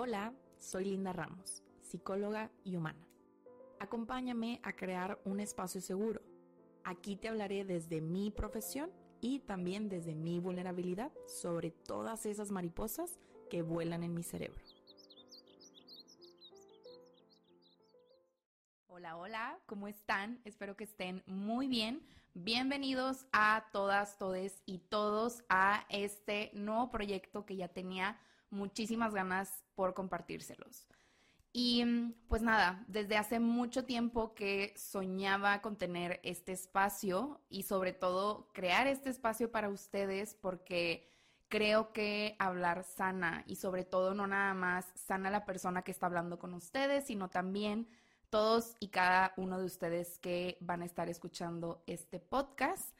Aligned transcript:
Hola, 0.00 0.32
soy 0.60 0.84
Linda 0.84 1.12
Ramos, 1.12 1.64
psicóloga 1.80 2.52
y 2.62 2.76
humana. 2.76 3.04
Acompáñame 3.80 4.60
a 4.62 4.72
crear 4.72 5.20
un 5.24 5.40
espacio 5.40 5.80
seguro. 5.80 6.22
Aquí 6.84 7.16
te 7.16 7.26
hablaré 7.26 7.64
desde 7.64 8.00
mi 8.00 8.30
profesión 8.30 8.92
y 9.20 9.40
también 9.40 9.88
desde 9.88 10.14
mi 10.14 10.38
vulnerabilidad 10.38 11.10
sobre 11.26 11.72
todas 11.72 12.26
esas 12.26 12.52
mariposas 12.52 13.18
que 13.50 13.62
vuelan 13.62 14.04
en 14.04 14.14
mi 14.14 14.22
cerebro. 14.22 14.62
Hola, 18.86 19.16
hola, 19.16 19.58
¿cómo 19.66 19.88
están? 19.88 20.40
Espero 20.44 20.76
que 20.76 20.84
estén 20.84 21.24
muy 21.26 21.66
bien. 21.66 22.06
Bienvenidos 22.34 23.26
a 23.32 23.66
todas, 23.72 24.16
todes 24.16 24.62
y 24.64 24.78
todos 24.78 25.42
a 25.48 25.86
este 25.88 26.52
nuevo 26.54 26.88
proyecto 26.88 27.44
que 27.44 27.56
ya 27.56 27.66
tenía 27.66 28.20
muchísimas 28.50 29.14
ganas 29.14 29.64
por 29.74 29.94
compartírselos. 29.94 30.86
Y 31.52 31.84
pues 32.28 32.42
nada, 32.42 32.84
desde 32.88 33.16
hace 33.16 33.40
mucho 33.40 33.84
tiempo 33.84 34.34
que 34.34 34.74
soñaba 34.76 35.62
con 35.62 35.76
tener 35.76 36.20
este 36.22 36.52
espacio 36.52 37.40
y 37.48 37.62
sobre 37.62 37.92
todo 37.92 38.50
crear 38.52 38.86
este 38.86 39.10
espacio 39.10 39.50
para 39.50 39.70
ustedes 39.70 40.34
porque 40.34 41.10
creo 41.48 41.92
que 41.92 42.36
hablar 42.38 42.84
sana 42.84 43.44
y 43.46 43.56
sobre 43.56 43.84
todo 43.84 44.14
no 44.14 44.26
nada 44.26 44.52
más 44.54 44.86
sana 44.94 45.30
la 45.30 45.46
persona 45.46 45.82
que 45.82 45.90
está 45.90 46.06
hablando 46.06 46.38
con 46.38 46.52
ustedes, 46.52 47.06
sino 47.06 47.30
también 47.30 47.88
todos 48.30 48.76
y 48.78 48.88
cada 48.88 49.32
uno 49.36 49.58
de 49.58 49.64
ustedes 49.64 50.18
que 50.18 50.58
van 50.60 50.82
a 50.82 50.84
estar 50.84 51.08
escuchando 51.08 51.82
este 51.86 52.20
podcast. 52.20 52.94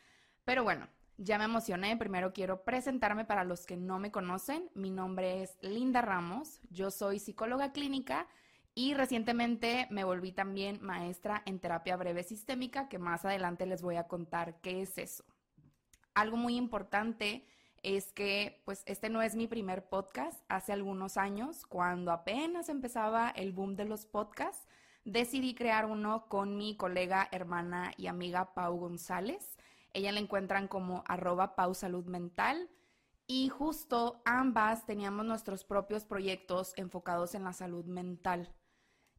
Pero 0.45 0.65
bueno, 0.65 0.89
ya 1.19 1.37
me 1.37 1.45
emocioné. 1.45 1.97
Primero 1.97 2.33
quiero 2.33 2.63
presentarme 2.65 3.25
para 3.25 3.45
los 3.45 3.67
que 3.67 3.77
no 3.77 3.99
me 3.99 4.11
conocen. 4.11 4.71
Mi 4.75 4.91
nombre 4.91 5.43
es 5.43 5.59
Linda 5.61 6.01
Ramos. 6.01 6.61
Yo 6.71 6.91
soy 6.91 7.19
psicóloga 7.19 7.73
clínica 7.73 8.27
y 8.75 8.95
recientemente 8.95 9.89
me 9.91 10.05
volví 10.05 10.31
también 10.31 10.79
maestra 10.81 11.43
en 11.45 11.59
terapia 11.59 11.97
breve 11.97 12.23
sistémica, 12.23 12.89
que 12.89 12.99
más 12.99 13.25
adelante 13.25 13.67
les 13.67 13.83
voy 13.83 13.97
a 13.97 14.07
contar 14.07 14.61
qué 14.61 14.83
es 14.83 14.97
eso. 14.97 15.25
Algo 16.15 16.37
muy 16.37 16.57
importante 16.57 17.45
es 17.83 18.13
que 18.13 18.63
pues 18.65 18.83
este 18.87 19.09
no 19.09 19.21
es 19.21 19.35
mi 19.35 19.49
primer 19.49 19.89
podcast. 19.89 20.41
Hace 20.49 20.73
algunos 20.73 21.17
años, 21.17 21.67
cuando 21.67 22.13
apenas 22.13 22.69
empezaba 22.69 23.31
el 23.31 23.53
boom 23.53 23.75
de 23.75 23.85
los 23.85 24.07
podcasts, 24.07 24.69
decidí 25.05 25.55
crear 25.55 25.87
uno 25.87 26.29
con 26.29 26.57
mi 26.57 26.77
colega, 26.77 27.29
hermana 27.33 27.93
y 27.97 28.07
amiga 28.07 28.55
Pau 28.55 28.77
González. 28.79 29.57
Ella 29.93 30.13
la 30.13 30.21
encuentran 30.21 30.69
como 30.69 31.05
arroba 31.07 31.57
pausalud 31.57 32.07
mental. 32.07 32.71
Y 33.27 33.49
justo 33.49 34.23
ambas 34.25 34.87
teníamos 34.87 35.27
nuestros 35.27 35.65
propios 35.65 36.05
proyectos 36.05 36.73
enfocados 36.77 37.35
en 37.35 37.45
la 37.45 37.53
salud 37.53 37.85
mental. 37.85 38.55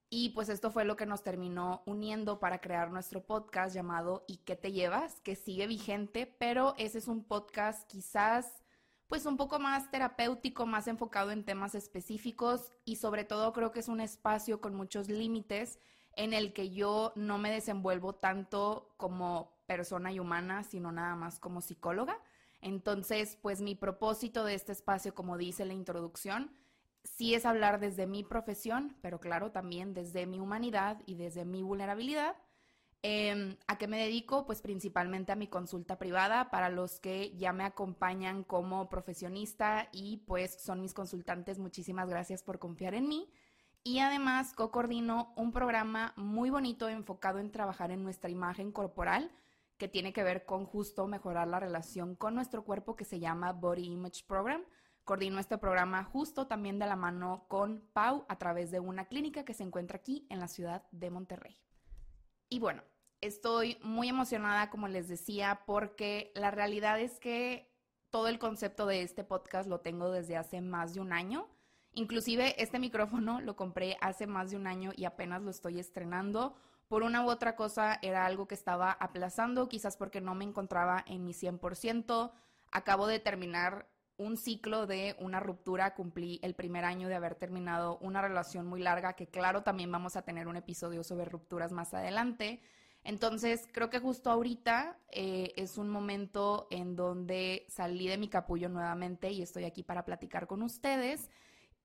Y 0.09 0.29
pues 0.29 0.49
esto 0.49 0.71
fue 0.71 0.85
lo 0.85 0.95
que 0.95 1.05
nos 1.05 1.21
terminó 1.21 1.83
uniendo 1.85 2.39
para 2.39 2.59
crear 2.59 2.91
nuestro 2.91 3.23
podcast 3.23 3.75
llamado 3.75 4.25
¿Y 4.27 4.37
qué 4.37 4.55
te 4.55 4.71
llevas? 4.71 5.21
que 5.21 5.35
sigue 5.35 5.67
vigente, 5.67 6.25
pero 6.25 6.73
ese 6.77 6.97
es 6.97 7.07
un 7.07 7.23
podcast 7.23 7.87
quizás 7.87 8.63
pues 9.09 9.25
un 9.25 9.37
poco 9.37 9.59
más 9.59 9.89
terapéutico, 9.89 10.65
más 10.67 10.87
enfocado 10.87 11.31
en 11.31 11.43
temas 11.43 11.73
específicos 11.73 12.71
y 12.85 12.97
sobre 12.97 13.23
todo 13.23 13.53
creo 13.53 13.71
que 13.71 13.79
es 13.79 13.87
un 13.87 14.01
espacio 14.01 14.61
con 14.61 14.75
muchos 14.75 15.09
límites 15.09 15.79
en 16.15 16.33
el 16.33 16.53
que 16.53 16.69
yo 16.69 17.11
no 17.15 17.39
me 17.39 17.51
desenvuelvo 17.51 18.13
tanto 18.13 18.93
como 18.97 19.58
persona 19.69 20.11
y 20.11 20.19
humana, 20.19 20.63
sino 20.63 20.91
nada 20.91 21.15
más 21.15 21.39
como 21.39 21.61
psicóloga. 21.61 22.17
Entonces, 22.59 23.37
pues 23.39 23.61
mi 23.61 23.75
propósito 23.75 24.43
de 24.43 24.55
este 24.55 24.71
espacio, 24.71 25.13
como 25.13 25.37
dice 25.37 25.63
la 25.63 25.75
introducción, 25.75 26.51
sí 27.03 27.35
es 27.35 27.45
hablar 27.45 27.79
desde 27.79 28.07
mi 28.07 28.23
profesión, 28.23 28.97
pero 29.03 29.19
claro, 29.19 29.51
también 29.51 29.93
desde 29.93 30.25
mi 30.25 30.39
humanidad 30.39 31.03
y 31.05 31.13
desde 31.15 31.45
mi 31.45 31.61
vulnerabilidad. 31.61 32.35
Em, 33.03 33.57
¿A 33.67 33.77
qué 33.77 33.87
me 33.87 33.99
dedico? 33.99 34.47
Pues 34.47 34.61
principalmente 34.63 35.31
a 35.31 35.35
mi 35.35 35.45
consulta 35.47 35.99
privada 35.99 36.49
para 36.49 36.69
los 36.69 36.99
que 36.99 37.37
ya 37.37 37.53
me 37.53 37.63
acompañan 37.63 38.43
como 38.43 38.89
profesionista 38.89 39.87
y 39.91 40.17
pues 40.25 40.59
son 40.59 40.81
mis 40.81 40.95
consultantes. 40.95 41.59
Muchísimas 41.59 42.09
gracias 42.09 42.41
por 42.41 42.57
confiar 42.57 42.95
en 42.95 43.07
mí. 43.07 43.31
Y 43.83 43.99
además 43.99 44.53
co-coordino 44.53 45.31
un 45.37 45.51
programa 45.51 46.13
muy 46.17 46.49
bonito 46.49 46.89
enfocado 46.89 47.37
en 47.37 47.51
trabajar 47.51 47.91
en 47.91 48.03
nuestra 48.03 48.31
imagen 48.31 48.71
corporal 48.71 49.31
que 49.79 49.87
tiene 49.87 50.13
que 50.13 50.23
ver 50.23 50.45
con 50.45 50.65
justo 50.65 51.07
mejorar 51.07 51.47
la 51.47 51.59
relación 51.59 52.15
con 52.15 52.35
nuestro 52.35 52.63
cuerpo 52.65 52.95
que 52.95 53.05
se 53.05 53.19
llama 53.19 53.53
Body 53.53 53.85
Image 53.85 54.25
Program. 54.27 54.63
Coordino 55.05 55.39
este 55.39 55.57
programa 55.57 56.03
justo 56.03 56.45
también 56.45 56.77
de 56.77 56.85
la 56.85 56.97
mano 56.97 57.45
con 57.47 57.81
Pau 57.93 58.25
a 58.27 58.37
través 58.37 58.69
de 58.69 58.81
una 58.81 59.05
clínica 59.05 59.45
que 59.45 59.55
se 59.55 59.63
encuentra 59.63 59.97
aquí 59.97 60.27
en 60.29 60.39
la 60.39 60.49
ciudad 60.49 60.83
de 60.91 61.09
Monterrey. 61.09 61.57
Y 62.49 62.59
bueno, 62.59 62.83
estoy 63.21 63.77
muy 63.81 64.09
emocionada, 64.09 64.69
como 64.69 64.89
les 64.89 65.07
decía, 65.07 65.61
porque 65.65 66.33
la 66.35 66.51
realidad 66.51 66.99
es 66.99 67.19
que 67.19 67.73
todo 68.09 68.27
el 68.27 68.37
concepto 68.37 68.85
de 68.85 69.01
este 69.01 69.23
podcast 69.23 69.69
lo 69.69 69.79
tengo 69.79 70.11
desde 70.11 70.35
hace 70.35 70.59
más 70.59 70.93
de 70.93 70.99
un 70.99 71.13
año. 71.13 71.47
Inclusive 71.93 72.61
este 72.61 72.79
micrófono 72.79 73.39
lo 73.39 73.55
compré 73.55 73.97
hace 74.01 74.27
más 74.27 74.51
de 74.51 74.57
un 74.57 74.67
año 74.67 74.91
y 74.95 75.05
apenas 75.05 75.41
lo 75.41 75.51
estoy 75.51 75.79
estrenando 75.79 76.55
por 76.89 77.03
una 77.03 77.23
u 77.23 77.29
otra 77.29 77.55
cosa 77.55 77.99
era 78.01 78.25
algo 78.25 78.47
que 78.47 78.55
estaba 78.55 78.91
aplazando, 78.91 79.69
quizás 79.69 79.95
porque 79.95 80.19
no 80.19 80.35
me 80.35 80.43
encontraba 80.43 81.05
en 81.07 81.23
mi 81.23 81.33
100%. 81.33 82.31
Acabo 82.71 83.07
de 83.07 83.19
terminar 83.19 83.87
un 84.17 84.35
ciclo 84.35 84.87
de 84.87 85.15
una 85.19 85.39
ruptura, 85.39 85.93
cumplí 85.93 86.39
el 86.41 86.55
primer 86.55 86.83
año 86.83 87.07
de 87.07 87.15
haber 87.15 87.35
terminado 87.35 87.99
una 87.99 88.21
relación 88.21 88.65
muy 88.65 88.81
larga, 88.81 89.13
que 89.13 89.27
claro, 89.27 89.61
también 89.61 89.91
vamos 89.91 90.15
a 90.15 90.23
tener 90.23 90.47
un 90.47 90.57
episodio 90.57 91.03
sobre 91.03 91.25
rupturas 91.25 91.71
más 91.71 91.93
adelante. 91.93 92.59
Entonces, 93.03 93.67
creo 93.71 93.89
que 93.89 93.99
justo 93.99 94.31
ahorita 94.31 94.97
eh, 95.11 95.53
es 95.55 95.77
un 95.77 95.89
momento 95.89 96.67
en 96.71 96.95
donde 96.95 97.65
salí 97.69 98.07
de 98.07 98.17
mi 98.17 98.27
capullo 98.27 98.67
nuevamente 98.67 99.31
y 99.31 99.43
estoy 99.43 99.63
aquí 99.63 99.83
para 99.83 100.03
platicar 100.05 100.47
con 100.47 100.63
ustedes. 100.63 101.29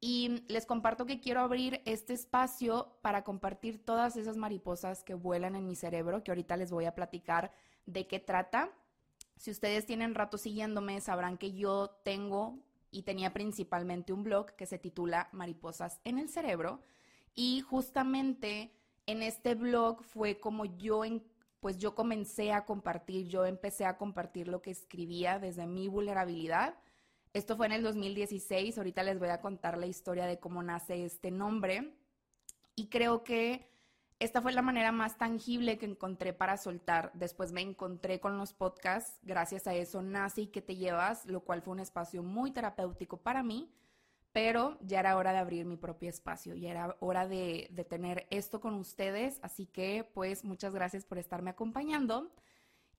Y 0.01 0.45
les 0.49 0.67
comparto 0.67 1.07
que 1.07 1.21
quiero 1.21 1.41
abrir 1.41 1.81
este 1.87 2.13
espacio 2.13 2.99
para 3.01 3.25
compartir 3.25 3.83
todas 3.85 4.17
esas 4.17 4.37
mariposas 4.37 5.03
que 5.03 5.15
vuelan 5.15 5.57
en 5.57 5.67
mi 5.67 5.77
cerebro, 5.77 6.23
que 6.23 6.31
ahorita 6.31 6.57
les 6.57 6.71
voy 6.71 6.85
a 6.85 6.95
platicar 6.95 7.53
de 7.87 8.07
qué 8.07 8.21
trata. 8.21 8.71
Si 9.37 9.51
ustedes 9.51 9.87
tienen 9.87 10.15
rato 10.15 10.39
siguiéndome, 10.39 11.01
sabrán 11.01 11.39
que 11.39 11.53
yo 11.53 11.91
tengo 12.05 12.59
y 12.91 13.03
tenía 13.03 13.33
principalmente 13.33 14.13
un 14.13 14.23
blog 14.23 14.53
que 14.53 14.67
se 14.67 14.79
titula 14.79 15.29
Mariposas 15.33 16.01
en 16.05 16.19
el 16.19 16.29
Cerebro. 16.29 16.81
Y 17.35 17.61
justamente 17.63 18.73
en 19.07 19.23
este 19.23 19.55
blog 19.55 20.03
fue 20.05 20.39
como 20.39 20.65
yo, 20.65 21.03
pues 21.61 21.79
yo 21.79 21.95
comencé 21.95 22.53
a 22.53 22.65
compartir, 22.65 23.27
yo 23.27 23.45
empecé 23.45 23.85
a 23.85 23.97
compartir 23.97 24.49
lo 24.49 24.63
que 24.63 24.71
escribía 24.71 25.39
desde 25.39 25.67
mi 25.67 25.89
vulnerabilidad 25.89 26.77
esto 27.35 27.57
fue 27.57 27.67
en 27.67 27.73
el 27.73 27.83
2016, 27.83 28.79
ahorita 28.79 29.03
les 29.03 29.19
voy 29.19 29.29
a 29.29 29.41
contar 29.41 29.77
la 29.77 29.87
historia 29.87 30.25
de 30.25 30.39
cómo 30.39 30.63
nace 30.63 31.05
este 31.05 31.33
nombre 31.33 31.93
y 32.77 32.87
creo 32.87 33.25
que 33.25 33.69
esta 34.21 34.41
fue 34.41 34.53
la 34.53 34.63
manera 34.63 34.93
más 34.93 35.19
tangible 35.19 35.77
que 35.77 35.87
encontré 35.87 36.33
para 36.33 36.57
soltar. 36.57 37.11
Después 37.15 37.51
me 37.51 37.61
encontré 37.61 38.21
con 38.21 38.39
los 38.39 38.53
podcasts, 38.53 39.19
gracias 39.23 39.67
a 39.67 39.75
eso 39.75 40.01
nace 40.01 40.43
y 40.43 40.47
que 40.47 40.63
te 40.63 40.77
llevas, 40.77 41.27
lo 41.27 41.41
cual 41.41 41.61
fue 41.61 41.73
un 41.73 41.81
espacio 41.81 42.23
muy 42.23 42.53
terapéutico 42.53 43.17
para 43.17 43.43
mí, 43.43 43.69
pero 44.33 44.79
ya 44.81 45.01
era 45.01 45.17
hora 45.17 45.33
de 45.33 45.39
abrir 45.39 45.67
mi 45.67 45.77
propio 45.77 46.11
espacio, 46.11 46.55
ya 46.55 46.71
era 46.71 46.97
hora 47.01 47.27
de, 47.27 47.67
de 47.73 47.85
tener 47.85 48.29
esto 48.31 48.61
con 48.61 48.75
ustedes, 48.75 49.41
así 49.43 49.67
que 49.67 50.09
pues 50.15 50.45
muchas 50.45 50.73
gracias 50.73 51.05
por 51.05 51.19
estarme 51.19 51.51
acompañando. 51.51 52.31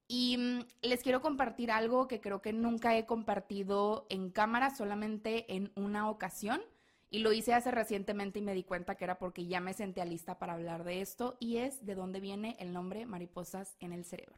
Y 0.07 0.37
mm, 0.37 0.65
les 0.83 1.01
quiero 1.01 1.21
compartir 1.21 1.71
algo 1.71 2.07
que 2.07 2.21
creo 2.21 2.41
que 2.41 2.53
nunca 2.53 2.97
he 2.97 3.05
compartido 3.05 4.05
en 4.09 4.29
cámara, 4.29 4.73
solamente 4.75 5.53
en 5.55 5.71
una 5.75 6.09
ocasión. 6.09 6.61
Y 7.09 7.19
lo 7.19 7.31
hice 7.31 7.53
hace 7.53 7.71
recientemente 7.71 8.39
y 8.39 8.41
me 8.41 8.53
di 8.53 8.63
cuenta 8.63 8.95
que 8.95 9.05
era 9.05 9.17
porque 9.17 9.45
ya 9.45 9.61
me 9.61 9.73
sentía 9.73 10.05
lista 10.05 10.37
para 10.37 10.53
hablar 10.53 10.83
de 10.83 11.01
esto 11.01 11.37
y 11.39 11.57
es 11.57 11.85
de 11.85 11.95
dónde 11.95 12.19
viene 12.19 12.57
el 12.59 12.73
nombre 12.73 13.05
Mariposas 13.05 13.77
en 13.79 13.93
el 13.93 14.03
Cerebro. 14.05 14.37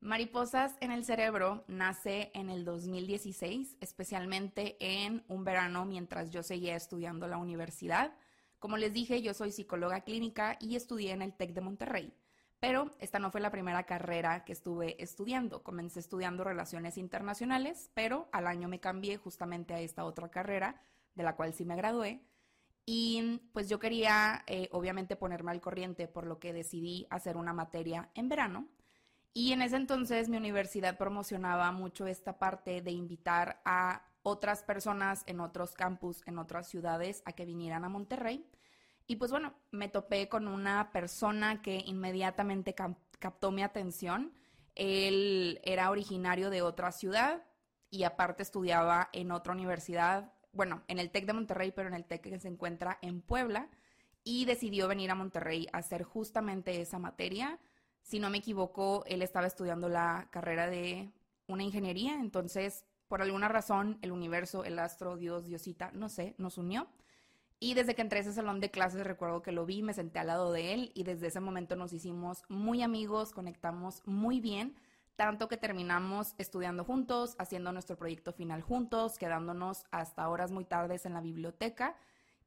Mariposas 0.00 0.76
en 0.80 0.92
el 0.92 1.04
Cerebro 1.04 1.64
nace 1.66 2.30
en 2.32 2.50
el 2.50 2.64
2016, 2.64 3.76
especialmente 3.80 4.76
en 4.78 5.24
un 5.26 5.44
verano 5.44 5.84
mientras 5.84 6.30
yo 6.30 6.44
seguía 6.44 6.76
estudiando 6.76 7.26
la 7.26 7.36
universidad. 7.36 8.14
Como 8.60 8.76
les 8.76 8.92
dije, 8.92 9.20
yo 9.22 9.34
soy 9.34 9.50
psicóloga 9.50 10.02
clínica 10.02 10.56
y 10.60 10.76
estudié 10.76 11.12
en 11.12 11.22
el 11.22 11.34
TEC 11.34 11.52
de 11.52 11.60
Monterrey. 11.60 12.12
Pero 12.60 12.90
esta 12.98 13.18
no 13.18 13.30
fue 13.30 13.40
la 13.40 13.52
primera 13.52 13.84
carrera 13.84 14.44
que 14.44 14.52
estuve 14.52 15.00
estudiando. 15.02 15.62
Comencé 15.62 16.00
estudiando 16.00 16.42
relaciones 16.42 16.98
internacionales, 16.98 17.90
pero 17.94 18.28
al 18.32 18.46
año 18.46 18.68
me 18.68 18.80
cambié 18.80 19.16
justamente 19.16 19.74
a 19.74 19.80
esta 19.80 20.04
otra 20.04 20.28
carrera, 20.28 20.82
de 21.14 21.22
la 21.22 21.36
cual 21.36 21.52
sí 21.52 21.64
me 21.64 21.76
gradué. 21.76 22.20
Y 22.84 23.42
pues 23.52 23.68
yo 23.68 23.78
quería, 23.78 24.44
eh, 24.46 24.68
obviamente, 24.72 25.14
ponerme 25.14 25.52
al 25.52 25.60
corriente, 25.60 26.08
por 26.08 26.26
lo 26.26 26.38
que 26.38 26.52
decidí 26.52 27.06
hacer 27.10 27.36
una 27.36 27.52
materia 27.52 28.10
en 28.14 28.28
verano. 28.28 28.66
Y 29.34 29.52
en 29.52 29.62
ese 29.62 29.76
entonces 29.76 30.28
mi 30.28 30.36
universidad 30.36 30.96
promocionaba 30.96 31.70
mucho 31.70 32.06
esta 32.06 32.38
parte 32.38 32.80
de 32.80 32.90
invitar 32.90 33.60
a 33.64 34.02
otras 34.22 34.62
personas 34.62 35.22
en 35.26 35.40
otros 35.40 35.74
campus, 35.74 36.22
en 36.26 36.38
otras 36.38 36.68
ciudades, 36.68 37.22
a 37.24 37.32
que 37.32 37.44
vinieran 37.44 37.84
a 37.84 37.88
Monterrey. 37.88 38.44
Y 39.08 39.16
pues 39.16 39.30
bueno, 39.30 39.54
me 39.70 39.88
topé 39.88 40.28
con 40.28 40.46
una 40.46 40.92
persona 40.92 41.62
que 41.62 41.82
inmediatamente 41.86 42.74
captó 43.18 43.50
mi 43.50 43.62
atención. 43.62 44.34
Él 44.74 45.60
era 45.64 45.90
originario 45.90 46.50
de 46.50 46.60
otra 46.60 46.92
ciudad 46.92 47.42
y 47.90 48.04
aparte 48.04 48.42
estudiaba 48.42 49.08
en 49.14 49.32
otra 49.32 49.54
universidad, 49.54 50.34
bueno, 50.52 50.82
en 50.88 50.98
el 50.98 51.10
TEC 51.10 51.24
de 51.24 51.32
Monterrey, 51.32 51.72
pero 51.72 51.88
en 51.88 51.94
el 51.94 52.04
TEC 52.04 52.20
que 52.20 52.38
se 52.38 52.48
encuentra 52.48 52.98
en 53.00 53.22
Puebla, 53.22 53.70
y 54.24 54.44
decidió 54.44 54.88
venir 54.88 55.10
a 55.10 55.14
Monterrey 55.14 55.66
a 55.72 55.78
hacer 55.78 56.02
justamente 56.02 56.82
esa 56.82 56.98
materia. 56.98 57.58
Si 58.02 58.18
no 58.18 58.28
me 58.28 58.38
equivoco, 58.38 59.04
él 59.06 59.22
estaba 59.22 59.46
estudiando 59.46 59.88
la 59.88 60.28
carrera 60.30 60.68
de 60.68 61.10
una 61.46 61.62
ingeniería, 61.62 62.14
entonces 62.20 62.84
por 63.06 63.22
alguna 63.22 63.48
razón 63.48 63.98
el 64.02 64.12
universo, 64.12 64.64
el 64.64 64.78
astro, 64.78 65.16
Dios, 65.16 65.46
Diosita, 65.46 65.92
no 65.94 66.10
sé, 66.10 66.34
nos 66.36 66.58
unió. 66.58 66.88
Y 67.60 67.74
desde 67.74 67.94
que 67.94 68.02
entré 68.02 68.20
ese 68.20 68.32
salón 68.32 68.60
de 68.60 68.70
clases 68.70 69.04
recuerdo 69.04 69.42
que 69.42 69.50
lo 69.50 69.66
vi, 69.66 69.82
me 69.82 69.94
senté 69.94 70.20
al 70.20 70.28
lado 70.28 70.52
de 70.52 70.74
él 70.74 70.92
y 70.94 71.02
desde 71.02 71.26
ese 71.26 71.40
momento 71.40 71.74
nos 71.74 71.92
hicimos 71.92 72.44
muy 72.48 72.82
amigos, 72.82 73.32
conectamos 73.32 74.02
muy 74.06 74.40
bien, 74.40 74.76
tanto 75.16 75.48
que 75.48 75.56
terminamos 75.56 76.34
estudiando 76.38 76.84
juntos, 76.84 77.34
haciendo 77.38 77.72
nuestro 77.72 77.96
proyecto 77.96 78.32
final 78.32 78.62
juntos, 78.62 79.18
quedándonos 79.18 79.86
hasta 79.90 80.28
horas 80.28 80.52
muy 80.52 80.64
tardes 80.64 81.04
en 81.04 81.14
la 81.14 81.20
biblioteca. 81.20 81.96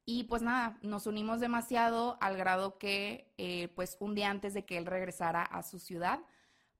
Y 0.06 0.24
pues 0.24 0.40
nada, 0.40 0.78
nos 0.80 1.06
unimos 1.06 1.40
demasiado 1.40 2.16
al 2.22 2.38
grado 2.38 2.78
que 2.78 3.30
eh, 3.36 3.68
pues 3.76 3.98
un 4.00 4.14
día 4.14 4.30
antes 4.30 4.54
de 4.54 4.64
que 4.64 4.78
él 4.78 4.86
regresara 4.86 5.42
a 5.42 5.62
su 5.62 5.78
ciudad, 5.78 6.20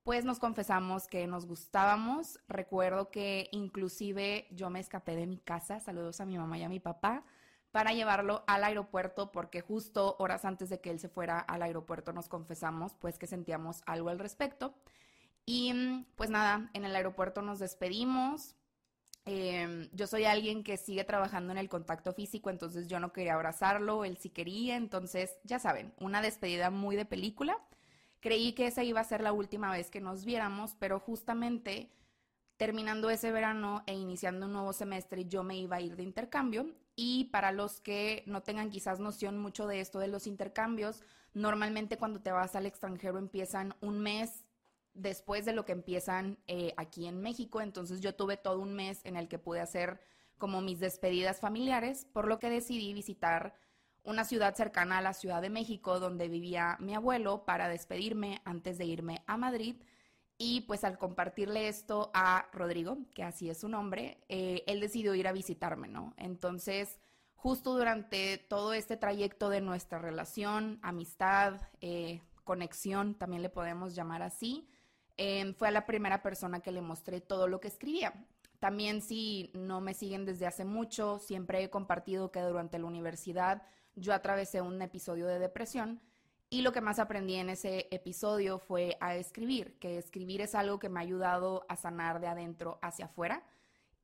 pues 0.03 0.25
nos 0.25 0.39
confesamos 0.39 1.07
que 1.07 1.27
nos 1.27 1.47
gustábamos. 1.47 2.41
Recuerdo 2.49 3.11
que 3.11 3.49
inclusive 3.53 4.49
yo 4.51 4.71
me 4.71 4.81
escapé 4.81 5.15
de 5.15 5.27
mi 5.27 5.39
casa, 5.39 5.79
saludos 5.79 6.21
a 6.21 6.27
mi 6.27 6.39
mamá 6.39 6.57
y 6.59 6.63
a 6.65 6.69
mi 6.71 6.81
papá, 6.81 7.25
para 7.73 7.93
llevarlo 7.93 8.45
al 8.47 8.65
aeropuerto 8.65 9.33
porque 9.33 9.63
justo 9.63 10.17
horas 10.19 10.45
antes 10.45 10.69
de 10.69 10.81
que 10.81 10.91
él 10.91 11.01
se 11.01 11.09
fuera 11.09 11.41
al 11.41 11.63
aeropuerto 11.63 12.13
nos 12.13 12.29
confesamos 12.29 12.95
pues 12.95 13.19
que 13.19 13.27
sentíamos 13.27 13.83
algo 13.87 14.11
al 14.11 14.19
respecto. 14.19 14.75
Y 15.47 15.73
pues 16.15 16.31
nada, 16.31 16.71
en 16.75 16.85
el 16.85 16.95
aeropuerto 16.95 17.43
nos 17.43 17.59
despedimos. 17.59 18.55
Em, 19.25 19.89
yo 19.93 20.07
soy 20.07 20.25
alguien 20.25 20.63
que 20.65 20.77
sigue 20.77 21.05
trabajando 21.05 21.53
en 21.53 21.59
el 21.59 21.69
contacto 21.69 22.13
físico, 22.13 22.51
entonces 22.51 22.89
yo 22.89 23.01
no 23.01 23.13
quería 23.13 23.35
abrazarlo, 23.35 24.05
él 24.05 24.19
sí 24.19 24.31
quería, 24.31 24.77
entonces 24.77 25.37
ya 25.45 25.59
saben, 25.59 25.95
una 25.99 26.23
despedida 26.23 26.71
muy 26.71 26.97
de 26.97 27.05
película. 27.05 27.59
Creí 28.21 28.53
que 28.53 28.67
esa 28.67 28.85
iba 28.85 29.01
a 29.01 29.05
ser 29.05 29.21
la 29.23 29.33
última 29.33 29.71
vez 29.73 29.91
que 29.91 30.01
nos 30.01 30.25
viéramos, 30.25 30.77
pero 30.79 31.01
justamente 31.01 31.91
terminando 32.57 33.11
ese 33.11 33.33
verano 33.33 33.83
e 33.87 33.95
iniciando 33.95 34.47
un 34.47 34.53
nuevo 34.53 34.73
semestre, 34.73 35.25
yo 35.27 35.43
me 35.43 35.57
iba 35.57 35.77
a 35.77 35.81
ir 35.81 35.97
de 35.97 36.05
intercambio. 36.05 36.67
Y 36.95 37.25
para 37.25 37.53
los 37.53 37.81
que 37.81 38.23
no 38.27 38.43
tengan 38.43 38.71
quizás 38.71 39.01
noción 39.01 39.39
mucho 39.39 39.67
de 39.67 39.81
esto 39.81 39.99
de 39.99 40.09
los 40.09 40.27
intercambios, 40.27 41.03
normalmente 41.33 41.97
cuando 41.97 42.21
te 42.21 42.33
vas 42.33 42.55
al 42.55 42.67
extranjero 42.67 43.19
empiezan 43.19 43.75
un 43.81 44.01
mes 44.01 44.45
después 44.95 45.45
de 45.45 45.53
lo 45.53 45.65
que 45.65 45.73
empiezan 45.73 46.39
eh, 46.47 46.75
aquí 46.77 47.07
en 47.07 47.21
México. 47.21 47.61
Entonces 47.61 48.01
yo 48.01 48.15
tuve 48.15 48.37
todo 48.37 48.59
un 48.59 48.75
mes 48.75 49.01
en 49.05 49.17
el 49.17 49.29
que 49.29 49.39
pude 49.39 49.61
hacer 49.61 50.01
como 50.39 50.61
mis 50.61 50.81
despedidas 50.81 51.41
familiares, 51.41 52.05
por 52.13 52.27
lo 52.27 52.39
que 52.39 52.51
decidí 52.51 52.93
visitar 52.93 53.55
una 54.05 54.25
ciudad 54.25 54.55
cercana 54.55 54.99
a 54.99 55.03
la 55.03 55.15
Ciudad 55.15 55.41
de 55.41 55.51
México 55.51 56.01
donde 56.01 56.29
vivía 56.29 56.77
mi 56.81 56.95
abuelo 56.95 57.45
para 57.45 57.69
despedirme 57.69 58.43
antes 58.45 58.79
de 58.79 58.85
irme 58.85 59.23
a 59.27 59.37
Madrid. 59.37 59.77
Y 60.45 60.63
pues 60.63 60.83
al 60.83 60.99
compartirle 60.99 61.69
esto 61.69 62.11
a 62.15 62.49
Rodrigo, 62.53 62.99
que 63.15 63.23
así 63.23 63.49
es 63.49 63.61
su 63.61 63.69
nombre, 63.69 64.19
eh, 64.29 64.65
él 64.67 64.81
decidió 64.81 65.15
ir 65.15 65.29
a 65.29 65.33
visitarme, 65.33 65.87
¿no? 65.87 66.15
Entonces, 66.17 66.99
justo 67.37 67.77
durante 67.77 68.39
todo 68.39 68.73
este 68.73 68.97
trayecto 68.97 69.51
de 69.51 69.61
nuestra 69.61 70.01
relación, 70.01 70.81
amistad, 70.83 71.61
eh, 71.81 72.23
conexión, 72.43 73.15
también 73.15 73.43
le 73.43 73.51
podemos 73.51 73.95
llamar 73.95 74.23
así, 74.23 74.69
em, 75.17 75.55
fue 75.55 75.69
a 75.69 75.71
la 75.71 75.87
primera 75.87 76.25
persona 76.25 76.59
que 76.59 76.73
le 76.73 76.81
mostré 76.81 77.21
todo 77.21 77.47
lo 77.47 77.61
que 77.61 77.69
escribía. 77.69 78.13
También 78.59 79.01
si 79.01 79.53
no 79.55 79.81
me 79.81 79.95
siguen 79.95 80.25
desde 80.25 80.49
hace 80.49 80.65
mucho, 80.65 81.21
siempre 81.21 81.63
he 81.63 81.71
compartido 81.71 82.33
que 82.33 82.41
durante 82.41 82.81
la 82.81 82.87
universidad 82.87 83.63
yo 83.95 84.13
atravesé 84.13 84.61
un 84.61 84.83
episodio 84.83 85.29
de 85.29 85.39
depresión 85.39 86.01
y 86.53 86.61
lo 86.61 86.71
que 86.71 86.83
más 86.83 86.99
aprendí 86.99 87.37
en 87.37 87.49
ese 87.49 87.89
episodio 87.91 88.59
fue 88.59 88.99
a 89.01 89.17
escribir, 89.17 89.79
que 89.79 89.97
escribir 89.97 90.43
es 90.43 90.55
algo 90.55 90.79
que 90.79 90.91
me 90.91 91.01
ha 91.01 91.03
ayudado 91.03 91.65
a 91.67 91.77
sanar 91.77 92.21
de 92.21 92.27
adentro 92.27 92.79
hacia 92.83 93.07
afuera. 93.07 93.43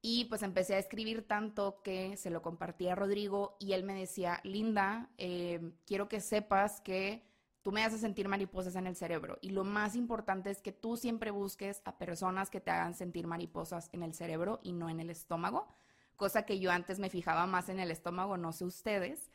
Y 0.00 0.24
pues 0.30 0.42
empecé 0.42 0.74
a 0.74 0.78
escribir 0.78 1.28
tanto 1.28 1.82
que 1.82 2.16
se 2.16 2.30
lo 2.30 2.40
compartí 2.40 2.88
a 2.88 2.94
Rodrigo 2.94 3.58
y 3.60 3.74
él 3.74 3.84
me 3.84 3.92
decía, 3.92 4.40
Linda, 4.44 5.10
eh, 5.18 5.60
quiero 5.84 6.08
que 6.08 6.22
sepas 6.22 6.80
que 6.80 7.22
tú 7.60 7.70
me 7.70 7.84
haces 7.84 8.00
sentir 8.00 8.28
mariposas 8.28 8.76
en 8.76 8.86
el 8.86 8.96
cerebro. 8.96 9.36
Y 9.42 9.50
lo 9.50 9.64
más 9.64 9.94
importante 9.94 10.48
es 10.48 10.62
que 10.62 10.72
tú 10.72 10.96
siempre 10.96 11.30
busques 11.30 11.82
a 11.84 11.98
personas 11.98 12.48
que 12.48 12.62
te 12.62 12.70
hagan 12.70 12.94
sentir 12.94 13.26
mariposas 13.26 13.90
en 13.92 14.02
el 14.02 14.14
cerebro 14.14 14.58
y 14.62 14.72
no 14.72 14.88
en 14.88 15.00
el 15.00 15.10
estómago, 15.10 15.68
cosa 16.16 16.46
que 16.46 16.58
yo 16.58 16.70
antes 16.70 16.98
me 16.98 17.10
fijaba 17.10 17.46
más 17.46 17.68
en 17.68 17.78
el 17.78 17.90
estómago, 17.90 18.38
no 18.38 18.52
sé 18.52 18.64
ustedes. 18.64 19.30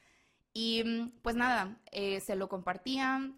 Y 0.54 0.84
mm, 0.84 1.12
pues 1.22 1.36
nada, 1.36 1.78
eh, 1.92 2.20
se 2.20 2.36
lo 2.36 2.48
compartía, 2.48 3.32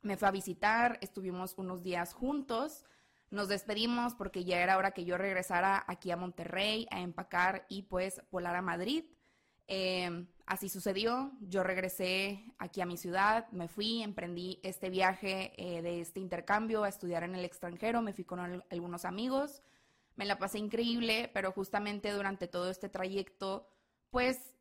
me 0.00 0.16
fue 0.16 0.28
a 0.28 0.32
visitar, 0.32 0.98
estuvimos 1.00 1.54
unos 1.58 1.82
días 1.82 2.14
juntos, 2.14 2.84
nos 3.30 3.48
despedimos 3.48 4.14
porque 4.14 4.44
ya 4.44 4.60
era 4.60 4.76
hora 4.76 4.90
que 4.92 5.04
yo 5.04 5.16
regresara 5.16 5.84
aquí 5.86 6.10
a 6.10 6.16
Monterrey 6.16 6.86
a 6.90 7.00
empacar 7.00 7.66
y 7.68 7.82
pues 7.82 8.20
volar 8.30 8.56
a 8.56 8.62
Madrid. 8.62 9.04
Em, 9.68 10.26
así 10.44 10.68
sucedió, 10.68 11.32
yo 11.40 11.62
regresé 11.62 12.44
aquí 12.58 12.80
a 12.80 12.86
mi 12.86 12.96
ciudad, 12.96 13.48
me 13.52 13.68
fui, 13.68 14.02
emprendí 14.02 14.60
este 14.62 14.90
viaje 14.90 15.52
eh, 15.56 15.82
de 15.82 16.00
este 16.00 16.20
intercambio 16.20 16.84
a 16.84 16.88
estudiar 16.88 17.22
en 17.22 17.34
el 17.34 17.44
extranjero, 17.44 18.02
me 18.02 18.12
fui 18.12 18.24
con 18.24 18.62
algunos 18.70 19.04
amigos, 19.04 19.62
me 20.16 20.26
la 20.26 20.38
pasé 20.38 20.58
increíble, 20.58 21.30
pero 21.32 21.52
justamente 21.52 22.10
durante 22.10 22.48
todo 22.48 22.70
este 22.70 22.88
trayecto, 22.88 23.66
pues 24.10 24.51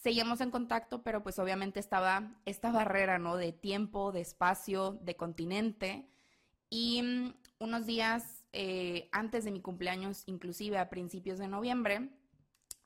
seguíamos 0.00 0.40
en 0.40 0.50
contacto, 0.50 1.02
pero 1.02 1.22
pues 1.22 1.38
obviamente 1.38 1.78
estaba 1.78 2.32
esta 2.46 2.72
barrera, 2.72 3.18
¿no? 3.18 3.36
De 3.36 3.52
tiempo, 3.52 4.12
de 4.12 4.22
espacio, 4.22 4.98
de 5.02 5.14
continente. 5.14 6.08
Y 6.70 7.02
mm, 7.02 7.34
unos 7.60 7.86
días 7.86 8.44
eh, 8.52 9.08
antes 9.12 9.44
de 9.44 9.52
mi 9.52 9.60
cumpleaños, 9.60 10.22
inclusive 10.26 10.78
a 10.78 10.88
principios 10.88 11.38
de 11.38 11.48
noviembre, 11.48 12.08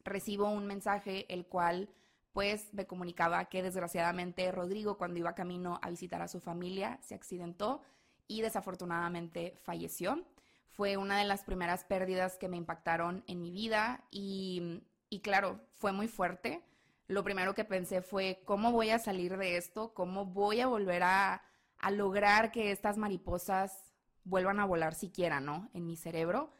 recibo 0.04 0.50
un 0.50 0.66
mensaje 0.66 1.32
el 1.32 1.46
cual 1.46 1.88
pues 2.32 2.74
me 2.74 2.86
comunicaba 2.86 3.44
que 3.44 3.62
desgraciadamente 3.62 4.50
Rodrigo 4.50 4.98
cuando 4.98 5.20
iba 5.20 5.36
camino 5.36 5.78
a 5.82 5.90
visitar 5.90 6.20
a 6.20 6.26
su 6.26 6.40
familia 6.40 6.98
se 7.00 7.14
accidentó 7.14 7.80
y 8.26 8.42
desafortunadamente 8.42 9.56
falleció. 9.62 10.26
Fue 10.68 10.96
una 10.96 11.16
de 11.20 11.24
las 11.26 11.44
primeras 11.44 11.84
pérdidas 11.84 12.36
que 12.36 12.48
me 12.48 12.56
impactaron 12.56 13.22
en 13.28 13.40
mi 13.40 13.52
vida 13.52 14.02
y, 14.10 14.82
y 15.08 15.20
claro, 15.20 15.60
fue 15.74 15.92
muy 15.92 16.08
fuerte 16.08 16.64
lo 17.14 17.22
primero 17.22 17.54
que 17.54 17.64
pensé 17.64 18.02
fue, 18.02 18.42
¿cómo 18.44 18.72
voy 18.72 18.90
a 18.90 18.98
salir 18.98 19.38
de 19.38 19.56
esto? 19.56 19.94
¿Cómo 19.94 20.26
voy 20.26 20.60
a 20.60 20.66
volver 20.66 21.02
a, 21.04 21.42
lograr 21.90 22.50
que 22.50 22.72
estas 22.72 22.96
mariposas 22.96 23.92
vuelvan 24.24 24.58
a 24.58 24.64
volar 24.64 24.94
siquiera, 24.94 25.38
¿no? 25.38 25.68
En 25.74 25.86
mi 25.86 25.96
cerebro. 25.96 26.52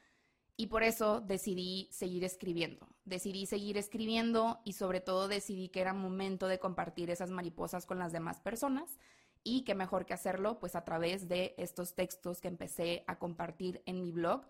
Y 0.56 0.66
por 0.66 0.82
eso 0.82 1.20
decidí 1.20 1.88
seguir 1.90 2.24
escribiendo. 2.24 2.86
Decidí 3.04 3.46
seguir 3.46 3.78
escribiendo 3.78 4.60
y 4.64 4.74
sobre 4.74 5.00
todo 5.00 5.26
decidí 5.26 5.70
que 5.70 5.80
era 5.80 5.94
momento 5.94 6.46
de 6.46 6.58
compartir 6.58 7.10
esas 7.10 7.30
mariposas 7.30 7.86
con 7.86 7.98
las 7.98 8.12
demás 8.12 8.40
personas 8.40 8.98
y 9.42 9.62
que 9.62 9.74
mejor 9.74 10.04
que 10.04 10.14
hacerlo 10.14 10.60
pues 10.60 10.76
a 10.76 10.84
través 10.84 11.26
de 11.26 11.54
estos 11.58 11.94
textos 11.94 12.40
que 12.40 12.48
empecé 12.48 13.02
a 13.06 13.18
compartir 13.18 13.82
en 13.86 14.02
mi 14.02 14.12
blog. 14.12 14.46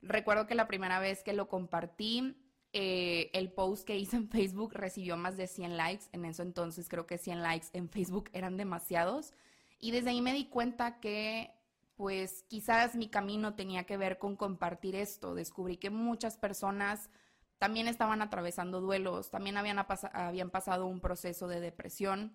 Recuerdo 0.00 0.46
que 0.46 0.54
la 0.54 0.66
primera 0.66 1.00
vez 1.00 1.22
que 1.22 1.34
lo 1.34 1.48
compartí 1.48 2.43
eh, 2.76 3.30
el 3.32 3.52
post 3.52 3.86
que 3.86 3.96
hice 3.96 4.16
en 4.16 4.28
Facebook 4.28 4.74
recibió 4.74 5.16
más 5.16 5.36
de 5.36 5.46
100 5.46 5.76
likes. 5.76 6.06
En 6.12 6.24
eso 6.24 6.42
entonces 6.42 6.88
creo 6.88 7.06
que 7.06 7.18
100 7.18 7.40
likes 7.40 7.68
en 7.72 7.88
Facebook 7.88 8.28
eran 8.32 8.56
demasiados. 8.56 9.32
Y 9.78 9.92
desde 9.92 10.10
ahí 10.10 10.20
me 10.20 10.34
di 10.34 10.46
cuenta 10.46 10.98
que 10.98 11.52
pues 11.94 12.42
quizás 12.48 12.96
mi 12.96 13.08
camino 13.08 13.54
tenía 13.54 13.84
que 13.84 13.96
ver 13.96 14.18
con 14.18 14.34
compartir 14.34 14.96
esto. 14.96 15.36
Descubrí 15.36 15.76
que 15.76 15.90
muchas 15.90 16.36
personas 16.36 17.10
también 17.58 17.86
estaban 17.86 18.20
atravesando 18.20 18.80
duelos, 18.80 19.30
también 19.30 19.56
habían, 19.56 19.78
habían 20.12 20.50
pasado 20.50 20.86
un 20.86 21.00
proceso 21.00 21.46
de 21.46 21.60
depresión 21.60 22.32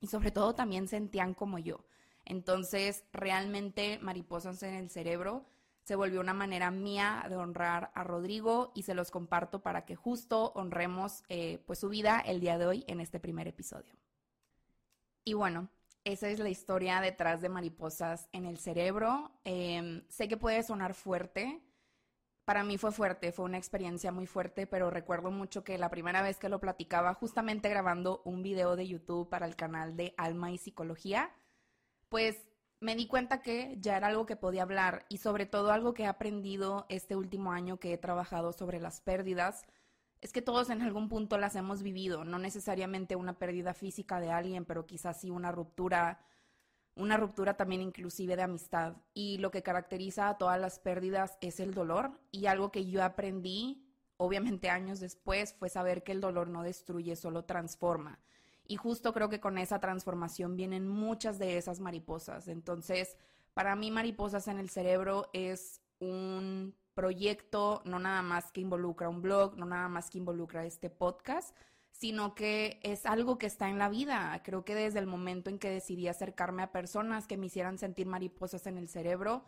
y 0.00 0.06
sobre 0.06 0.30
todo 0.30 0.54
también 0.54 0.86
sentían 0.86 1.34
como 1.34 1.58
yo. 1.58 1.84
Entonces, 2.24 3.02
realmente 3.12 3.98
mariposas 4.00 4.62
en 4.62 4.74
el 4.74 4.90
cerebro 4.90 5.44
se 5.82 5.96
volvió 5.96 6.20
una 6.20 6.34
manera 6.34 6.70
mía 6.70 7.24
de 7.28 7.36
honrar 7.36 7.90
a 7.94 8.04
Rodrigo 8.04 8.72
y 8.74 8.82
se 8.82 8.94
los 8.94 9.10
comparto 9.10 9.62
para 9.62 9.84
que 9.84 9.96
justo 9.96 10.52
honremos 10.54 11.24
eh, 11.28 11.62
pues 11.66 11.80
su 11.80 11.88
vida 11.88 12.20
el 12.20 12.40
día 12.40 12.58
de 12.58 12.66
hoy 12.66 12.84
en 12.86 13.00
este 13.00 13.18
primer 13.18 13.48
episodio. 13.48 13.94
Y 15.24 15.34
bueno, 15.34 15.68
esa 16.04 16.28
es 16.28 16.38
la 16.38 16.48
historia 16.48 17.00
detrás 17.00 17.40
de 17.40 17.48
mariposas 17.48 18.28
en 18.32 18.46
el 18.46 18.58
cerebro. 18.58 19.32
Em, 19.44 20.04
sé 20.08 20.28
que 20.28 20.36
puede 20.36 20.62
sonar 20.62 20.94
fuerte, 20.94 21.62
para 22.44 22.64
mí 22.64 22.76
fue 22.76 22.90
fuerte, 22.90 23.30
fue 23.30 23.44
una 23.44 23.58
experiencia 23.58 24.10
muy 24.10 24.26
fuerte, 24.26 24.66
pero 24.66 24.90
recuerdo 24.90 25.30
mucho 25.30 25.62
que 25.62 25.78
la 25.78 25.90
primera 25.90 26.22
vez 26.22 26.38
que 26.38 26.48
lo 26.48 26.58
platicaba, 26.60 27.14
justamente 27.14 27.68
grabando 27.68 28.20
un 28.24 28.42
video 28.42 28.74
de 28.74 28.88
YouTube 28.88 29.28
para 29.28 29.46
el 29.46 29.54
canal 29.54 29.96
de 29.96 30.12
Alma 30.16 30.50
y 30.50 30.58
Psicología, 30.58 31.30
pues 32.08 32.36
me 32.82 32.96
di 32.96 33.06
cuenta 33.06 33.42
que 33.42 33.78
ya 33.80 33.96
era 33.96 34.08
algo 34.08 34.26
que 34.26 34.36
podía 34.36 34.64
hablar 34.64 35.06
y 35.08 35.18
sobre 35.18 35.46
todo 35.46 35.72
algo 35.72 35.94
que 35.94 36.02
he 36.02 36.06
aprendido 36.06 36.84
este 36.88 37.16
último 37.16 37.52
año 37.52 37.78
que 37.78 37.92
he 37.92 37.98
trabajado 37.98 38.52
sobre 38.52 38.80
las 38.80 39.00
pérdidas, 39.00 39.64
es 40.20 40.32
que 40.32 40.42
todos 40.42 40.68
en 40.68 40.82
algún 40.82 41.08
punto 41.08 41.38
las 41.38 41.56
hemos 41.56 41.82
vivido, 41.82 42.24
no 42.24 42.38
necesariamente 42.38 43.16
una 43.16 43.38
pérdida 43.38 43.72
física 43.72 44.20
de 44.20 44.30
alguien, 44.30 44.64
pero 44.64 44.84
quizás 44.84 45.20
sí 45.20 45.30
una 45.30 45.52
ruptura 45.52 46.20
una 46.94 47.16
ruptura 47.16 47.56
también 47.56 47.80
inclusive 47.80 48.36
de 48.36 48.42
amistad. 48.42 48.96
Y 49.14 49.38
lo 49.38 49.50
que 49.50 49.62
caracteriza 49.62 50.28
a 50.28 50.38
todas 50.38 50.60
las 50.60 50.78
pérdidas 50.78 51.38
es 51.40 51.60
el 51.60 51.72
dolor. 51.72 52.20
Y 52.30 52.46
algo 52.46 52.70
que 52.70 52.86
yo 52.86 53.02
aprendí, 53.02 53.86
obviamente 54.18 54.68
años 54.68 55.00
después, 55.00 55.54
fue 55.54 55.68
saber 55.68 56.02
que 56.02 56.12
el 56.12 56.20
dolor 56.20 56.48
no 56.48 56.62
destruye, 56.62 57.16
solo 57.16 57.44
transforma. 57.44 58.18
Y 58.72 58.76
justo 58.76 59.12
creo 59.12 59.28
que 59.28 59.38
con 59.38 59.58
esa 59.58 59.80
transformación 59.80 60.56
vienen 60.56 60.88
muchas 60.88 61.38
de 61.38 61.58
esas 61.58 61.78
mariposas. 61.78 62.48
Entonces, 62.48 63.18
para 63.52 63.76
mí 63.76 63.90
mariposas 63.90 64.48
en 64.48 64.58
el 64.58 64.70
cerebro 64.70 65.28
es 65.34 65.82
un 65.98 66.74
proyecto 66.94 67.82
no 67.84 67.98
nada 67.98 68.22
más 68.22 68.50
que 68.50 68.62
involucra 68.62 69.10
un 69.10 69.20
blog, 69.20 69.58
no 69.58 69.66
nada 69.66 69.90
más 69.90 70.08
que 70.08 70.16
involucra 70.16 70.64
este 70.64 70.88
podcast, 70.88 71.54
sino 71.90 72.34
que 72.34 72.80
es 72.82 73.04
algo 73.04 73.36
que 73.36 73.44
está 73.44 73.68
en 73.68 73.78
la 73.78 73.90
vida. 73.90 74.40
Creo 74.42 74.64
que 74.64 74.74
desde 74.74 75.00
el 75.00 75.06
momento 75.06 75.50
en 75.50 75.58
que 75.58 75.68
decidí 75.68 76.08
acercarme 76.08 76.62
a 76.62 76.72
personas 76.72 77.26
que 77.26 77.36
me 77.36 77.48
hicieran 77.48 77.76
sentir 77.76 78.06
mariposas 78.06 78.66
en 78.66 78.78
el 78.78 78.88
cerebro, 78.88 79.44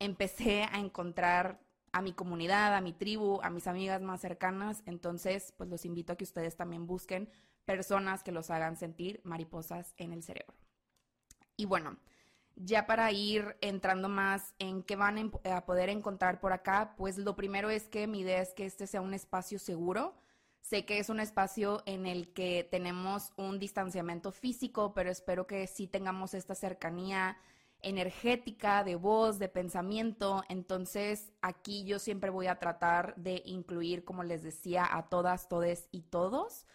empecé 0.00 0.64
a 0.64 0.80
encontrar 0.80 1.60
a 1.92 2.02
mi 2.02 2.12
comunidad, 2.12 2.74
a 2.74 2.80
mi 2.80 2.92
tribu, 2.92 3.38
a 3.40 3.50
mis 3.50 3.68
amigas 3.68 4.02
más 4.02 4.20
cercanas. 4.20 4.82
Entonces, 4.84 5.54
pues 5.56 5.70
los 5.70 5.84
invito 5.84 6.12
a 6.12 6.16
que 6.16 6.24
ustedes 6.24 6.56
también 6.56 6.88
busquen 6.88 7.30
personas 7.68 8.24
que 8.24 8.32
los 8.32 8.50
hagan 8.50 8.76
sentir 8.76 9.20
mariposas 9.22 9.94
en 9.98 10.12
el 10.12 10.24
cerebro. 10.24 10.56
Y 11.56 11.66
bueno, 11.66 11.98
ya 12.56 12.86
para 12.86 13.12
ir 13.12 13.56
entrando 13.60 14.08
más 14.08 14.54
en 14.58 14.82
qué 14.82 14.96
van 14.96 15.30
a 15.44 15.66
poder 15.66 15.90
encontrar 15.90 16.40
por 16.40 16.52
acá, 16.52 16.94
pues 16.96 17.18
lo 17.18 17.36
primero 17.36 17.70
es 17.70 17.88
que 17.88 18.08
mi 18.08 18.20
idea 18.20 18.42
es 18.42 18.54
que 18.54 18.66
este 18.66 18.86
sea 18.86 19.00
un 19.00 19.14
espacio 19.14 19.58
seguro 19.60 20.16
Sé 20.68 20.84
que 20.84 20.98
es 20.98 21.08
un 21.08 21.18
espacio 21.18 21.82
en 21.86 22.04
el 22.04 22.34
que 22.34 22.68
tenemos 22.70 23.32
un 23.36 23.58
distanciamiento 23.58 24.32
físico, 24.32 24.92
pero 24.92 25.10
espero 25.10 25.46
que 25.46 25.66
sí 25.66 25.86
tengamos 25.86 26.34
esta 26.34 26.54
cercanía 26.54 27.38
energética, 27.80 28.84
de 28.84 28.96
voz, 28.96 29.38
de 29.38 29.48
pensamiento. 29.48 30.44
Entonces, 30.50 31.32
aquí 31.40 31.84
yo 31.84 31.98
siempre 31.98 32.28
voy 32.28 32.48
a 32.48 32.58
tratar 32.58 33.14
de 33.16 33.42
incluir, 33.46 34.04
como 34.04 34.24
les 34.24 34.42
decía, 34.42 34.86
a 34.90 35.08
todas, 35.08 35.48
todes 35.48 35.88
y 35.90 36.02
todos. 36.02 36.66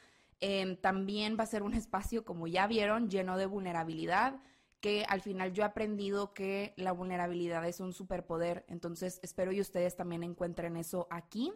Em, 0.46 0.76
también 0.76 1.38
va 1.40 1.44
a 1.44 1.48
ser 1.48 1.64
un 1.64 1.74
espacio, 1.74 2.26
como 2.26 2.48
ya 2.48 2.68
vieron, 2.68 3.10
lleno 3.10 3.38
de 3.38 3.46
vulnerabilidad, 3.46 4.42
que 4.82 5.06
al 5.08 5.22
final 5.22 5.54
yo 5.54 5.64
he 5.64 5.66
aprendido 5.66 6.34
que 6.34 6.74
la 6.76 6.92
vulnerabilidad 6.92 7.66
es 7.66 7.80
un 7.80 7.94
superpoder. 7.94 8.66
Entonces, 8.68 9.22
espero 9.24 9.54
y 9.54 9.62
ustedes 9.62 9.96
también 9.96 10.22
encuentren 10.22 10.76
eso 10.76 11.08
aquí. 11.10 11.54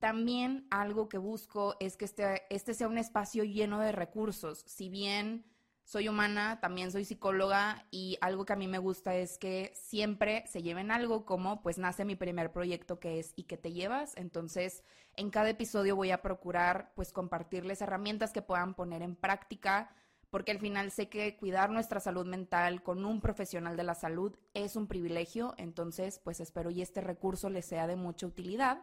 También 0.00 0.66
algo 0.68 1.08
que 1.08 1.18
busco 1.18 1.76
es 1.78 1.96
que 1.96 2.06
este, 2.06 2.42
este 2.50 2.74
sea 2.74 2.88
un 2.88 2.98
espacio 2.98 3.44
lleno 3.44 3.78
de 3.78 3.92
recursos. 3.92 4.64
Si 4.66 4.88
bien 4.88 5.44
soy 5.88 6.06
humana, 6.06 6.60
también 6.60 6.92
soy 6.92 7.06
psicóloga 7.06 7.86
y 7.90 8.18
algo 8.20 8.44
que 8.44 8.52
a 8.52 8.56
mí 8.56 8.68
me 8.68 8.76
gusta 8.76 9.16
es 9.16 9.38
que 9.38 9.72
siempre 9.74 10.44
se 10.46 10.60
lleven 10.60 10.90
algo 10.90 11.24
como 11.24 11.62
pues 11.62 11.78
nace 11.78 12.04
mi 12.04 12.14
primer 12.14 12.52
proyecto 12.52 13.00
que 13.00 13.18
es 13.18 13.32
¿y 13.36 13.44
qué 13.44 13.56
te 13.56 13.72
llevas? 13.72 14.14
Entonces, 14.18 14.84
en 15.16 15.30
cada 15.30 15.48
episodio 15.48 15.96
voy 15.96 16.10
a 16.10 16.20
procurar 16.20 16.92
pues 16.94 17.10
compartirles 17.10 17.80
herramientas 17.80 18.32
que 18.34 18.42
puedan 18.42 18.74
poner 18.74 19.00
en 19.00 19.16
práctica 19.16 19.88
porque 20.28 20.52
al 20.52 20.58
final 20.58 20.90
sé 20.90 21.08
que 21.08 21.38
cuidar 21.38 21.70
nuestra 21.70 22.00
salud 22.00 22.26
mental 22.26 22.82
con 22.82 23.06
un 23.06 23.22
profesional 23.22 23.78
de 23.78 23.84
la 23.84 23.94
salud 23.94 24.36
es 24.52 24.76
un 24.76 24.88
privilegio, 24.88 25.54
entonces 25.56 26.20
pues 26.22 26.40
espero 26.40 26.70
y 26.70 26.82
este 26.82 27.00
recurso 27.00 27.48
les 27.48 27.64
sea 27.64 27.86
de 27.86 27.96
mucha 27.96 28.26
utilidad. 28.26 28.82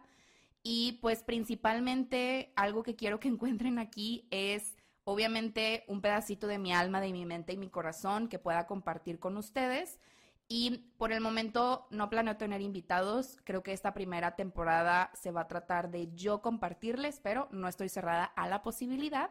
Y 0.64 0.98
pues 1.02 1.22
principalmente 1.22 2.52
algo 2.56 2.82
que 2.82 2.96
quiero 2.96 3.20
que 3.20 3.28
encuentren 3.36 3.78
aquí 3.78 4.26
es 4.32 4.74
obviamente 5.06 5.84
un 5.86 6.00
pedacito 6.00 6.48
de 6.48 6.58
mi 6.58 6.72
alma, 6.72 7.00
de 7.00 7.12
mi 7.12 7.24
mente 7.24 7.52
y 7.52 7.56
mi 7.56 7.70
corazón 7.70 8.28
que 8.28 8.40
pueda 8.40 8.66
compartir 8.66 9.20
con 9.20 9.36
ustedes. 9.36 10.00
Y 10.48 10.92
por 10.98 11.12
el 11.12 11.20
momento 11.20 11.86
no 11.90 12.10
planeo 12.10 12.36
tener 12.36 12.60
invitados. 12.60 13.38
Creo 13.44 13.62
que 13.62 13.72
esta 13.72 13.94
primera 13.94 14.34
temporada 14.34 15.12
se 15.14 15.30
va 15.30 15.42
a 15.42 15.48
tratar 15.48 15.90
de 15.90 16.12
yo 16.14 16.42
compartirles, 16.42 17.20
pero 17.20 17.48
no 17.52 17.68
estoy 17.68 17.88
cerrada 17.88 18.24
a 18.24 18.48
la 18.48 18.62
posibilidad. 18.64 19.30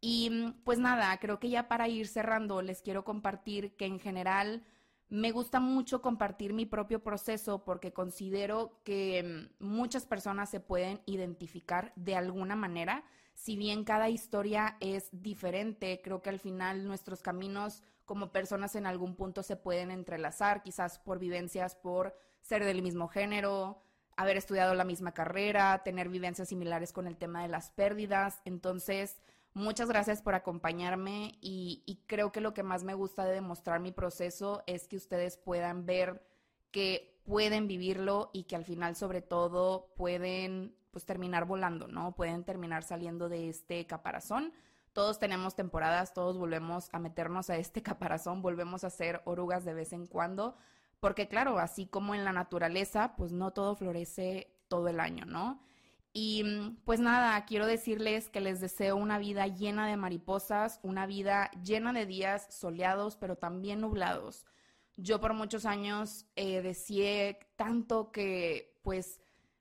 Y 0.00 0.52
pues 0.64 0.78
nada, 0.78 1.18
creo 1.18 1.40
que 1.40 1.50
ya 1.50 1.66
para 1.68 1.88
ir 1.88 2.06
cerrando 2.06 2.62
les 2.62 2.80
quiero 2.80 3.04
compartir 3.04 3.76
que 3.76 3.86
en 3.86 3.98
general 3.98 4.62
me 5.08 5.32
gusta 5.32 5.58
mucho 5.58 6.00
compartir 6.02 6.52
mi 6.52 6.66
propio 6.66 7.02
proceso 7.02 7.64
porque 7.64 7.92
considero 7.92 8.80
que 8.84 9.48
mm, 9.60 9.64
muchas 9.64 10.06
personas 10.06 10.50
se 10.50 10.60
pueden 10.60 11.00
identificar 11.04 11.92
de 11.96 12.14
alguna 12.14 12.54
manera. 12.54 13.04
Si 13.40 13.56
bien 13.56 13.84
cada 13.84 14.10
historia 14.10 14.76
es 14.80 15.08
diferente, 15.12 16.02
creo 16.04 16.20
que 16.20 16.28
al 16.28 16.38
final 16.38 16.86
nuestros 16.86 17.22
caminos 17.22 17.82
como 18.04 18.32
personas 18.32 18.76
en 18.76 18.84
algún 18.84 19.16
punto 19.16 19.42
se 19.42 19.56
pueden 19.56 19.90
entrelazar, 19.90 20.62
quizás 20.62 20.98
por 20.98 21.18
vivencias, 21.18 21.74
por 21.74 22.14
ser 22.42 22.66
del 22.66 22.82
mismo 22.82 23.08
género, 23.08 23.80
haber 24.14 24.36
estudiado 24.36 24.74
la 24.74 24.84
misma 24.84 25.12
carrera, 25.14 25.82
tener 25.82 26.10
vivencias 26.10 26.50
similares 26.50 26.92
con 26.92 27.06
el 27.06 27.16
tema 27.16 27.40
de 27.40 27.48
las 27.48 27.70
pérdidas. 27.70 28.42
Entonces, 28.44 29.16
Muchas 29.52 29.88
gracias 29.88 30.22
por 30.22 30.36
acompañarme 30.36 31.36
y, 31.40 32.04
creo 32.06 32.30
que 32.30 32.40
lo 32.40 32.54
que 32.54 32.62
más 32.62 32.84
me 32.84 32.94
gusta 32.94 33.24
de 33.24 33.32
demostrar 33.34 33.80
mi 33.80 33.90
proceso 33.90 34.62
es 34.66 34.86
que 34.86 34.96
ustedes 34.96 35.36
puedan 35.36 35.86
ver 35.86 36.24
que 36.70 37.20
pueden 37.24 37.66
vivirlo 37.66 38.30
y 38.32 38.44
que 38.44 38.54
al 38.54 38.64
final 38.64 38.94
sobre 38.94 39.22
todo 39.22 39.92
pueden 39.96 40.76
pues 40.90 41.04
terminar 41.04 41.44
volando, 41.44 41.88
¿no? 41.88 42.14
Pueden 42.14 42.44
terminar 42.44 42.82
saliendo 42.82 43.28
de 43.28 43.48
este 43.48 43.86
caparazón. 43.86 44.52
Todos 44.92 45.18
tenemos 45.18 45.54
temporadas, 45.54 46.12
todos 46.14 46.36
volvemos 46.36 46.88
a 46.92 46.98
meternos 46.98 47.50
a 47.50 47.56
este 47.56 47.82
caparazón, 47.82 48.42
volvemos 48.42 48.84
a 48.84 48.90
ser 48.90 49.22
orugas 49.24 49.64
de 49.64 49.74
vez 49.74 49.92
en 49.92 50.06
cuando, 50.06 50.56
porque 51.00 51.28
claro, 51.28 51.58
así 51.58 51.86
como 51.86 52.14
en 52.14 52.24
la 52.24 52.32
naturaleza, 52.32 53.14
pues 53.16 53.32
no 53.32 53.52
todo 53.52 53.74
florece 53.74 54.56
todo 54.68 54.88
el 54.88 55.00
año, 55.00 55.24
¿no? 55.24 55.60
Y 56.12 56.42
mm, 56.44 56.78
pues 56.84 57.00
nada, 57.00 57.44
quiero 57.44 57.66
decirles 57.66 58.28
que 58.30 58.40
les 58.40 58.60
deseo 58.60 58.96
una 58.96 59.18
vida 59.18 59.46
llena 59.46 59.86
de 59.86 59.96
mariposas, 59.96 60.80
una 60.82 61.06
vida 61.06 61.50
llena 61.62 61.92
de 61.92 62.06
días 62.06 62.48
soleados, 62.50 63.16
pero 63.16 63.36
también 63.36 63.80
nublados. 63.80 64.44
Yo 64.96 65.20
por 65.20 65.34
muchos 65.34 65.66
años 65.66 66.26
eh, 66.36 66.62
deseé 66.62 67.38
tanto 67.56 68.10
que 68.12 68.78
pues 68.82 69.20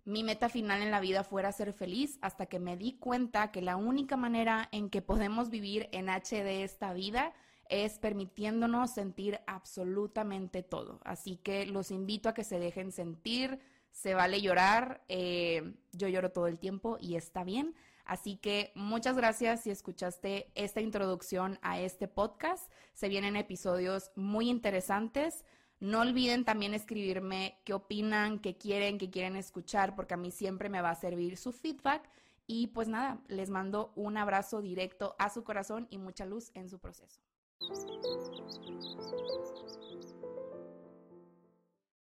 mi 0.10 0.24
meta 0.24 0.50
final 0.50 0.82
en 0.82 0.90
la 0.90 1.00
vida 1.00 1.24
fuera 1.24 1.52
ser 1.52 1.72
feliz 1.72 2.18
hasta 2.22 2.48
que 2.48 2.60
me 2.60 2.76
di 2.76 2.94
cuenta 2.94 3.52
que 3.52 3.62
la 3.62 3.76
única 3.76 4.18
manera 4.18 4.68
en 4.72 4.90
que 4.90 5.04
podemos 5.04 5.52
vivir 5.52 5.88
en 5.92 6.10
HD 6.10 6.64
esta 6.64 6.94
vida 6.94 7.32
es 7.70 8.00
permitiéndonos 8.00 8.90
sentir 8.92 9.40
absolutamente 9.46 10.64
todo. 10.64 11.00
Así 11.04 11.38
que 11.38 11.68
los 11.68 11.92
invito 11.92 12.28
a 12.28 12.34
que 12.34 12.44
se 12.44 12.58
dejen 12.58 12.92
sentir, 12.92 13.60
se 13.92 14.16
vale 14.16 14.42
llorar, 14.42 15.04
eh, 15.10 15.76
yo 15.92 16.08
lloro 16.08 16.32
todo 16.32 16.48
el 16.48 16.58
tiempo 16.58 16.98
y 17.00 17.16
está 17.16 17.44
bien. 17.44 17.76
Así 18.04 18.38
que 18.38 18.72
muchas 18.74 19.16
gracias 19.16 19.62
si 19.62 19.70
escuchaste 19.70 20.50
esta 20.56 20.82
introducción 20.82 21.60
a 21.62 21.80
este 21.80 22.08
podcast. 22.08 22.72
Se 22.94 23.10
vienen 23.10 23.36
episodios 23.36 24.10
muy 24.16 24.50
interesantes. 24.50 25.46
No 25.80 26.02
olviden 26.02 26.44
también 26.44 26.74
escribirme 26.74 27.60
qué 27.64 27.74
opinan, 27.74 28.40
qué 28.40 28.58
quieren, 28.58 28.98
qué 28.98 29.10
quieren 29.10 29.38
escuchar, 29.38 29.96
porque 29.96 30.14
a 30.14 30.18
mí 30.18 30.30
siempre 30.32 30.68
me 30.68 30.82
va 30.82 30.90
a 30.90 30.96
servir 30.96 31.38
su 31.38 31.54
feedback. 31.54 32.10
Y 32.48 32.68
pues 32.68 32.88
nada, 32.88 33.22
les 33.28 33.50
mando 33.50 33.94
un 33.96 34.18
abrazo 34.18 34.62
directo 34.62 35.16
a 35.20 35.30
su 35.30 35.44
corazón 35.44 35.88
y 35.90 35.98
mucha 35.98 36.26
luz 36.26 36.52
en 36.54 36.68
su 36.68 36.80
proceso. 36.80 37.22